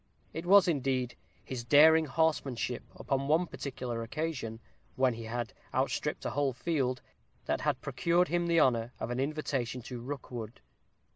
It 0.33 0.47
was, 0.47 0.67
indeed, 0.67 1.15
his 1.45 1.63
daring 1.63 2.05
horsemanship, 2.05 2.81
upon 2.95 3.27
one 3.27 3.45
particular 3.45 4.01
occasion, 4.01 4.59
when 4.95 5.13
he 5.13 5.25
had 5.25 5.53
outstripped 5.75 6.25
a 6.25 6.31
whole 6.31 6.53
field, 6.53 7.03
that 7.45 7.61
had 7.61 7.81
procured 7.81 8.27
him 8.27 8.47
the 8.47 8.59
honor 8.59 8.93
of 8.99 9.11
an 9.11 9.19
invitation 9.19 9.83
to 9.83 10.01
Rookwood. 10.01 10.59